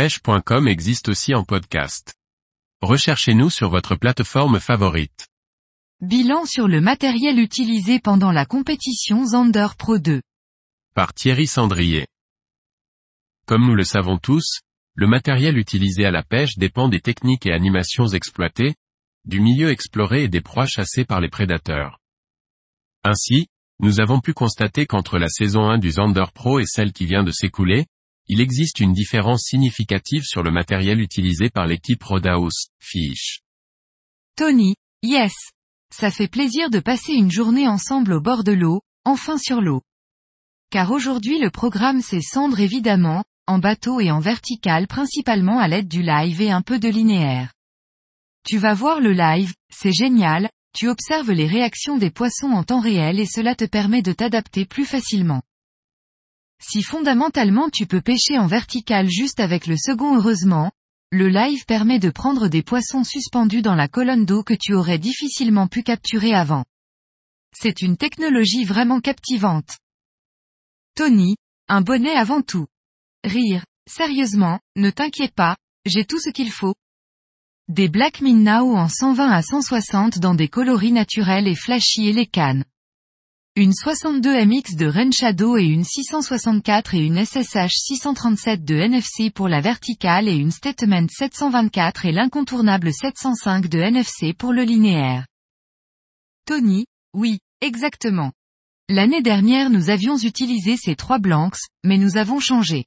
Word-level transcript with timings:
pêche.com 0.00 0.66
existe 0.66 1.10
aussi 1.10 1.34
en 1.34 1.44
podcast. 1.44 2.14
Recherchez-nous 2.80 3.50
sur 3.50 3.68
votre 3.68 3.96
plateforme 3.96 4.58
favorite. 4.58 5.28
Bilan 6.00 6.46
sur 6.46 6.68
le 6.68 6.80
matériel 6.80 7.38
utilisé 7.38 8.00
pendant 8.00 8.32
la 8.32 8.46
compétition 8.46 9.26
Zander 9.26 9.66
Pro 9.76 9.98
2. 9.98 10.22
Par 10.94 11.12
Thierry 11.12 11.46
Sandrier. 11.46 12.06
Comme 13.44 13.66
nous 13.66 13.74
le 13.74 13.84
savons 13.84 14.16
tous, 14.16 14.60
le 14.94 15.06
matériel 15.06 15.58
utilisé 15.58 16.06
à 16.06 16.10
la 16.10 16.22
pêche 16.22 16.56
dépend 16.56 16.88
des 16.88 17.02
techniques 17.02 17.44
et 17.44 17.52
animations 17.52 18.06
exploitées, 18.06 18.76
du 19.26 19.38
milieu 19.38 19.68
exploré 19.68 20.22
et 20.22 20.28
des 20.28 20.40
proies 20.40 20.64
chassées 20.64 21.04
par 21.04 21.20
les 21.20 21.28
prédateurs. 21.28 21.98
Ainsi, 23.04 23.48
nous 23.80 24.00
avons 24.00 24.20
pu 24.20 24.32
constater 24.32 24.86
qu'entre 24.86 25.18
la 25.18 25.28
saison 25.28 25.68
1 25.68 25.76
du 25.76 25.90
Zander 25.90 26.24
Pro 26.32 26.58
et 26.58 26.64
celle 26.64 26.94
qui 26.94 27.04
vient 27.04 27.22
de 27.22 27.32
s'écouler, 27.32 27.84
il 28.32 28.40
existe 28.40 28.78
une 28.78 28.92
différence 28.92 29.42
significative 29.42 30.22
sur 30.22 30.44
le 30.44 30.52
matériel 30.52 31.00
utilisé 31.00 31.50
par 31.50 31.66
l'équipe 31.66 32.00
Rodaus, 32.00 32.68
Fish. 32.78 33.40
Tony, 34.36 34.76
yes. 35.02 35.34
Ça 35.92 36.12
fait 36.12 36.28
plaisir 36.28 36.70
de 36.70 36.78
passer 36.78 37.12
une 37.12 37.32
journée 37.32 37.66
ensemble 37.66 38.12
au 38.12 38.20
bord 38.20 38.44
de 38.44 38.52
l'eau, 38.52 38.82
enfin 39.04 39.36
sur 39.36 39.60
l'eau. 39.60 39.82
Car 40.70 40.92
aujourd'hui 40.92 41.40
le 41.40 41.50
programme 41.50 42.02
c'est 42.02 42.20
cendre 42.20 42.60
évidemment, 42.60 43.24
en 43.48 43.58
bateau 43.58 43.98
et 43.98 44.12
en 44.12 44.20
vertical 44.20 44.86
principalement 44.86 45.58
à 45.58 45.66
l'aide 45.66 45.88
du 45.88 46.02
live 46.02 46.40
et 46.40 46.52
un 46.52 46.62
peu 46.62 46.78
de 46.78 46.88
linéaire. 46.88 47.52
Tu 48.46 48.58
vas 48.58 48.74
voir 48.74 49.00
le 49.00 49.10
live, 49.10 49.52
c'est 49.72 49.92
génial, 49.92 50.48
tu 50.72 50.86
observes 50.86 51.32
les 51.32 51.48
réactions 51.48 51.98
des 51.98 52.12
poissons 52.12 52.52
en 52.52 52.62
temps 52.62 52.78
réel 52.78 53.18
et 53.18 53.26
cela 53.26 53.56
te 53.56 53.64
permet 53.64 54.02
de 54.02 54.12
t'adapter 54.12 54.66
plus 54.66 54.84
facilement. 54.84 55.42
Si 56.60 56.82
fondamentalement 56.82 57.70
tu 57.70 57.86
peux 57.86 58.02
pêcher 58.02 58.38
en 58.38 58.46
vertical 58.46 59.08
juste 59.08 59.40
avec 59.40 59.66
le 59.66 59.76
second 59.76 60.16
heureusement, 60.16 60.70
le 61.10 61.28
live 61.28 61.64
permet 61.64 61.98
de 61.98 62.10
prendre 62.10 62.48
des 62.48 62.62
poissons 62.62 63.02
suspendus 63.02 63.62
dans 63.62 63.74
la 63.74 63.88
colonne 63.88 64.26
d'eau 64.26 64.44
que 64.44 64.54
tu 64.54 64.74
aurais 64.74 64.98
difficilement 64.98 65.66
pu 65.66 65.82
capturer 65.82 66.34
avant. 66.34 66.64
C'est 67.52 67.82
une 67.82 67.96
technologie 67.96 68.64
vraiment 68.64 69.00
captivante. 69.00 69.78
Tony, 70.94 71.36
un 71.68 71.80
bonnet 71.80 72.14
avant 72.14 72.42
tout. 72.42 72.66
Rire, 73.24 73.64
sérieusement, 73.88 74.60
ne 74.76 74.90
t'inquiète 74.90 75.34
pas, 75.34 75.56
j'ai 75.86 76.04
tout 76.04 76.20
ce 76.20 76.30
qu'il 76.30 76.52
faut. 76.52 76.74
Des 77.68 77.88
Black 77.88 78.20
Minnao 78.20 78.76
en 78.76 78.88
120 78.88 79.30
à 79.30 79.42
160 79.42 80.18
dans 80.18 80.34
des 80.34 80.48
coloris 80.48 80.92
naturels 80.92 81.48
et 81.48 81.54
flashy 81.54 82.08
et 82.08 82.12
les 82.12 82.26
cannes. 82.26 82.64
Une 83.56 83.72
62 83.74 84.46
MX 84.46 84.76
de 84.76 84.86
Ren 84.86 85.10
Shadow 85.10 85.58
et 85.58 85.64
une 85.64 85.82
664 85.82 86.94
et 86.94 87.04
une 87.04 87.24
SSH 87.24 87.72
637 87.74 88.64
de 88.64 88.76
NFC 88.76 89.30
pour 89.30 89.48
la 89.48 89.60
verticale 89.60 90.28
et 90.28 90.36
une 90.36 90.52
Statement 90.52 91.08
724 91.08 92.06
et 92.06 92.12
l'incontournable 92.12 92.92
705 92.92 93.66
de 93.66 93.80
NFC 93.80 94.34
pour 94.34 94.52
le 94.52 94.62
linéaire. 94.62 95.26
Tony, 96.46 96.86
oui, 97.12 97.40
exactement. 97.60 98.30
L'année 98.88 99.20
dernière 99.20 99.68
nous 99.68 99.90
avions 99.90 100.16
utilisé 100.16 100.76
ces 100.76 100.94
trois 100.94 101.18
blancs, 101.18 101.56
mais 101.82 101.98
nous 101.98 102.18
avons 102.18 102.38
changé. 102.38 102.84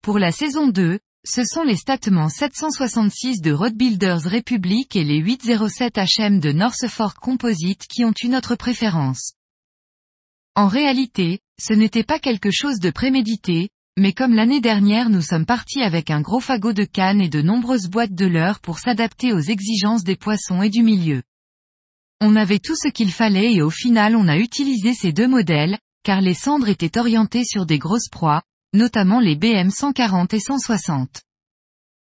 Pour 0.00 0.18
la 0.18 0.32
saison 0.32 0.68
2, 0.68 0.98
ce 1.26 1.44
sont 1.44 1.64
les 1.64 1.76
statements 1.76 2.30
766 2.30 3.42
de 3.42 3.52
Road 3.52 3.74
Builders 3.74 4.22
Republic 4.22 4.96
et 4.96 5.04
les 5.04 5.18
807 5.18 5.98
HM 5.98 6.40
de 6.40 6.52
North 6.52 6.86
Fork 6.88 7.18
Composite 7.18 7.86
qui 7.86 8.06
ont 8.06 8.14
une 8.22 8.36
autre 8.36 8.54
préférence. 8.54 9.34
En 10.56 10.68
réalité, 10.68 11.40
ce 11.60 11.74
n'était 11.74 12.02
pas 12.02 12.18
quelque 12.18 12.50
chose 12.50 12.80
de 12.80 12.90
prémédité, 12.90 13.68
mais 13.98 14.14
comme 14.14 14.34
l'année 14.34 14.62
dernière 14.62 15.10
nous 15.10 15.20
sommes 15.20 15.44
partis 15.44 15.82
avec 15.82 16.10
un 16.10 16.22
gros 16.22 16.40
fagot 16.40 16.72
de 16.72 16.84
cannes 16.84 17.20
et 17.20 17.28
de 17.28 17.42
nombreuses 17.42 17.88
boîtes 17.88 18.14
de 18.14 18.24
leurre 18.24 18.60
pour 18.60 18.78
s'adapter 18.78 19.34
aux 19.34 19.40
exigences 19.40 20.02
des 20.02 20.16
poissons 20.16 20.62
et 20.62 20.70
du 20.70 20.82
milieu. 20.82 21.22
On 22.22 22.36
avait 22.36 22.58
tout 22.58 22.74
ce 22.74 22.88
qu'il 22.88 23.12
fallait 23.12 23.52
et 23.52 23.60
au 23.60 23.68
final 23.68 24.16
on 24.16 24.28
a 24.28 24.38
utilisé 24.38 24.94
ces 24.94 25.12
deux 25.12 25.28
modèles, 25.28 25.78
car 26.04 26.22
les 26.22 26.32
cendres 26.32 26.70
étaient 26.70 26.98
orientées 26.98 27.44
sur 27.44 27.66
des 27.66 27.78
grosses 27.78 28.08
proies, 28.08 28.42
notamment 28.72 29.20
les 29.20 29.36
BM 29.36 29.68
140 29.68 30.32
et 30.32 30.40
160. 30.40 31.20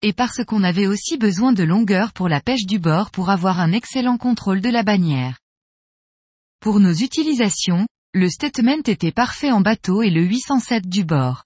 Et 0.02 0.12
parce 0.12 0.44
qu'on 0.44 0.64
avait 0.64 0.86
aussi 0.86 1.16
besoin 1.16 1.54
de 1.54 1.62
longueur 1.62 2.12
pour 2.12 2.28
la 2.28 2.42
pêche 2.42 2.66
du 2.66 2.78
bord 2.78 3.10
pour 3.10 3.30
avoir 3.30 3.58
un 3.58 3.72
excellent 3.72 4.18
contrôle 4.18 4.60
de 4.60 4.68
la 4.68 4.82
bannière. 4.82 5.38
Pour 6.60 6.78
nos 6.78 6.92
utilisations, 6.92 7.86
le 8.14 8.30
statement 8.30 8.82
était 8.86 9.10
parfait 9.10 9.50
en 9.50 9.60
bateau 9.60 10.00
et 10.02 10.10
le 10.10 10.22
807 10.22 10.88
du 10.88 11.04
bord. 11.04 11.44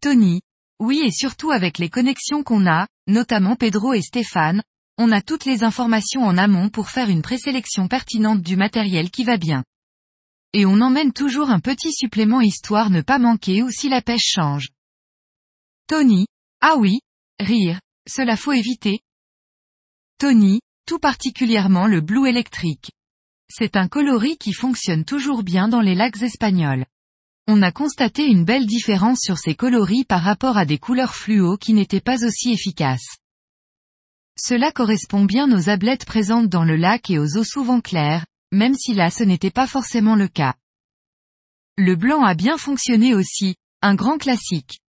Tony. 0.00 0.40
Oui 0.80 1.02
et 1.04 1.10
surtout 1.10 1.50
avec 1.50 1.76
les 1.76 1.90
connexions 1.90 2.42
qu'on 2.42 2.66
a, 2.66 2.88
notamment 3.06 3.54
Pedro 3.54 3.92
et 3.92 4.00
Stéphane, 4.00 4.62
on 4.96 5.12
a 5.12 5.20
toutes 5.20 5.44
les 5.44 5.62
informations 5.62 6.22
en 6.22 6.38
amont 6.38 6.70
pour 6.70 6.88
faire 6.88 7.10
une 7.10 7.20
présélection 7.20 7.86
pertinente 7.86 8.40
du 8.40 8.56
matériel 8.56 9.10
qui 9.10 9.24
va 9.24 9.36
bien. 9.36 9.62
Et 10.54 10.64
on 10.64 10.80
emmène 10.80 11.12
toujours 11.12 11.50
un 11.50 11.60
petit 11.60 11.92
supplément 11.92 12.40
histoire 12.40 12.88
ne 12.88 13.02
pas 13.02 13.18
manquer 13.18 13.62
ou 13.62 13.70
si 13.70 13.90
la 13.90 14.00
pêche 14.00 14.26
change. 14.26 14.68
Tony. 15.86 16.26
Ah 16.62 16.76
oui. 16.78 17.00
Rire. 17.38 17.78
Cela 18.08 18.36
faut 18.36 18.52
éviter. 18.52 19.00
Tony, 20.16 20.60
tout 20.86 20.98
particulièrement 20.98 21.86
le 21.86 22.00
blue 22.00 22.26
électrique. 22.26 22.90
C'est 23.54 23.76
un 23.76 23.86
coloris 23.86 24.38
qui 24.38 24.54
fonctionne 24.54 25.04
toujours 25.04 25.42
bien 25.42 25.68
dans 25.68 25.82
les 25.82 25.94
lacs 25.94 26.22
espagnols. 26.22 26.86
On 27.46 27.60
a 27.60 27.70
constaté 27.70 28.24
une 28.24 28.46
belle 28.46 28.64
différence 28.64 29.18
sur 29.20 29.36
ces 29.36 29.54
coloris 29.54 30.04
par 30.04 30.22
rapport 30.22 30.56
à 30.56 30.64
des 30.64 30.78
couleurs 30.78 31.14
fluo 31.14 31.58
qui 31.58 31.74
n'étaient 31.74 32.00
pas 32.00 32.24
aussi 32.24 32.50
efficaces. 32.50 33.18
Cela 34.38 34.72
correspond 34.72 35.26
bien 35.26 35.52
aux 35.54 35.68
ablettes 35.68 36.06
présentes 36.06 36.48
dans 36.48 36.64
le 36.64 36.76
lac 36.76 37.10
et 37.10 37.18
aux 37.18 37.36
eaux 37.36 37.44
souvent 37.44 37.82
claires, 37.82 38.24
même 38.52 38.74
si 38.74 38.94
là 38.94 39.10
ce 39.10 39.22
n'était 39.22 39.50
pas 39.50 39.66
forcément 39.66 40.16
le 40.16 40.28
cas. 40.28 40.54
Le 41.76 41.94
blanc 41.94 42.24
a 42.24 42.34
bien 42.34 42.56
fonctionné 42.56 43.14
aussi, 43.14 43.56
un 43.82 43.94
grand 43.94 44.16
classique. 44.16 44.80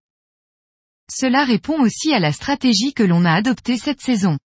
Cela 1.12 1.44
répond 1.44 1.82
aussi 1.82 2.14
à 2.14 2.20
la 2.20 2.32
stratégie 2.32 2.94
que 2.94 3.04
l'on 3.04 3.26
a 3.26 3.34
adoptée 3.34 3.78
cette 3.78 4.00
saison. 4.00 4.38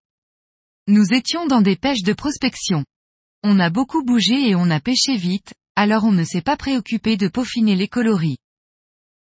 Nous 0.89 1.15
étions 1.15 1.47
dans 1.47 1.61
des 1.61 1.77
pêches 1.77 2.03
de 2.03 2.15
prospection. 2.15 2.85
On 3.45 3.61
a 3.61 3.71
beaucoup 3.71 4.03
bougé 4.03 4.49
et 4.49 4.55
on 4.57 4.69
a 4.71 4.81
pêché 4.81 5.17
vite, 5.17 5.55
alors 5.77 6.05
on 6.05 6.13
ne 6.13 6.25
s'est 6.25 6.43
pas 6.43 6.57
préoccupé 6.57 7.17
de 7.17 7.29
peaufiner 7.29 7.77
les 7.77 7.87
coloris. 7.87 8.39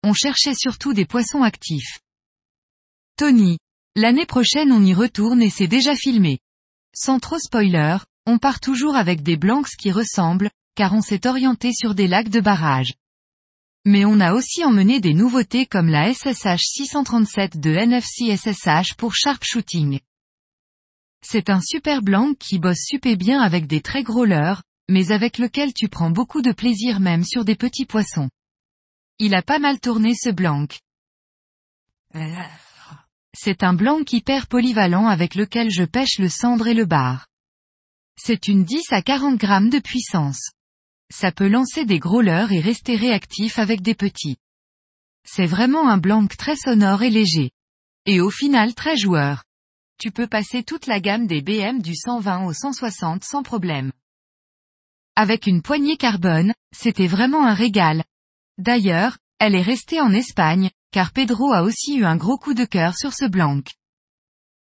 On 0.02 0.12
cherchait 0.14 0.54
surtout 0.54 0.92
des 0.92 1.04
poissons 1.04 1.42
actifs. 1.42 2.00
Tony. 3.16 3.58
L'année 3.94 4.26
prochaine 4.26 4.72
on 4.72 4.84
y 4.84 4.94
retourne 4.94 5.42
et 5.42 5.50
c'est 5.50 5.68
déjà 5.68 5.94
filmé. 5.94 6.40
Sans 6.94 7.20
trop 7.20 7.38
spoiler, 7.38 7.98
on 8.26 8.38
part 8.38 8.60
toujours 8.60 8.96
avec 8.96 9.22
des 9.22 9.36
blancs 9.36 9.68
qui 9.78 9.92
ressemblent, 9.92 10.50
car 10.74 10.92
on 10.92 11.02
s'est 11.02 11.26
orienté 11.26 11.72
sur 11.72 11.94
des 11.94 12.08
lacs 12.08 12.30
de 12.30 12.40
barrage. 12.40 12.94
Mais 13.84 14.04
on 14.04 14.20
a 14.20 14.32
aussi 14.34 14.64
emmené 14.64 15.00
des 15.00 15.14
nouveautés 15.14 15.66
comme 15.66 15.88
la 15.88 16.12
SSH 16.12 16.62
637 16.62 17.60
de 17.60 17.70
NFC 17.70 18.36
SSH 18.36 18.94
pour 18.96 19.14
sharpshooting. 19.14 20.00
C'est 21.22 21.50
un 21.50 21.60
super 21.60 22.02
blanc 22.02 22.34
qui 22.34 22.58
bosse 22.58 22.84
super 22.84 23.16
bien 23.16 23.40
avec 23.40 23.66
des 23.66 23.82
très 23.82 24.02
gros 24.02 24.24
leurres, 24.24 24.62
mais 24.88 25.12
avec 25.12 25.38
lequel 25.38 25.72
tu 25.72 25.88
prends 25.88 26.10
beaucoup 26.10 26.42
de 26.42 26.52
plaisir 26.52 27.00
même 27.00 27.24
sur 27.24 27.44
des 27.44 27.56
petits 27.56 27.86
poissons. 27.86 28.30
Il 29.18 29.34
a 29.34 29.42
pas 29.42 29.58
mal 29.58 29.78
tourné 29.80 30.14
ce 30.14 30.30
blanc. 30.30 30.66
C'est 33.34 33.62
un 33.62 33.74
blanc 33.74 34.00
hyper 34.10 34.48
polyvalent 34.48 35.06
avec 35.06 35.34
lequel 35.34 35.70
je 35.70 35.84
pêche 35.84 36.18
le 36.18 36.28
cendre 36.28 36.66
et 36.66 36.74
le 36.74 36.86
bar. 36.86 37.28
C'est 38.18 38.48
une 38.48 38.64
10 38.64 38.92
à 38.92 39.02
40 39.02 39.38
grammes 39.38 39.70
de 39.70 39.78
puissance. 39.78 40.50
Ça 41.12 41.32
peut 41.32 41.48
lancer 41.48 41.84
des 41.84 41.98
gros 41.98 42.22
leurres 42.22 42.52
et 42.52 42.60
rester 42.60 42.96
réactif 42.96 43.58
avec 43.58 43.82
des 43.82 43.94
petits. 43.94 44.38
C'est 45.24 45.46
vraiment 45.46 45.88
un 45.88 45.98
blanc 45.98 46.26
très 46.26 46.56
sonore 46.56 47.02
et 47.02 47.10
léger. 47.10 47.50
Et 48.06 48.20
au 48.20 48.30
final 48.30 48.74
très 48.74 48.96
joueur 48.96 49.44
tu 50.00 50.10
peux 50.10 50.26
passer 50.26 50.62
toute 50.62 50.86
la 50.86 50.98
gamme 50.98 51.26
des 51.26 51.42
BM 51.42 51.82
du 51.82 51.94
120 51.94 52.46
au 52.46 52.54
160 52.54 53.22
sans 53.22 53.42
problème. 53.42 53.92
Avec 55.14 55.46
une 55.46 55.60
poignée 55.60 55.98
carbone, 55.98 56.54
c'était 56.74 57.06
vraiment 57.06 57.46
un 57.46 57.52
régal. 57.52 58.02
D'ailleurs, 58.56 59.18
elle 59.38 59.54
est 59.54 59.60
restée 59.60 60.00
en 60.00 60.12
Espagne, 60.12 60.70
car 60.90 61.12
Pedro 61.12 61.52
a 61.52 61.62
aussi 61.62 61.98
eu 61.98 62.06
un 62.06 62.16
gros 62.16 62.38
coup 62.38 62.54
de 62.54 62.64
cœur 62.64 62.96
sur 62.96 63.12
ce 63.12 63.26
blanc. 63.26 63.60